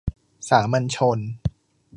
[0.49, 1.19] สามัญชน